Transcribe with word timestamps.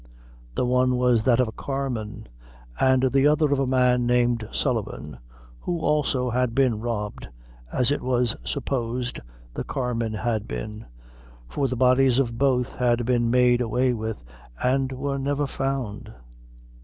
The 0.55 0.65
one 0.65 0.97
was 0.97 1.21
that 1.25 1.39
of 1.39 1.47
a 1.47 1.51
carman, 1.51 2.27
and 2.79 3.11
the 3.13 3.27
other 3.27 3.51
of 3.53 3.59
a 3.59 3.67
man 3.67 4.07
named 4.07 4.49
Sullivan, 4.51 5.19
who 5.59 5.77
also 5.77 6.31
had 6.31 6.55
been 6.55 6.79
robbed, 6.79 7.27
as 7.71 7.91
it 7.91 8.01
was 8.01 8.35
supposed 8.43 9.19
the 9.53 9.63
carman 9.63 10.13
had 10.15 10.47
been, 10.47 10.85
for 11.47 11.67
the 11.67 11.77
bodies 11.77 12.17
of 12.17 12.39
both 12.39 12.77
had 12.77 13.05
been 13.05 13.29
made 13.29 13.61
way 13.61 13.93
with 13.93 14.23
and 14.63 14.91
were 14.91 15.19
never 15.19 15.45
found. 15.45 16.11